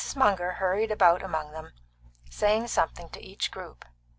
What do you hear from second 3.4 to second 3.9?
group.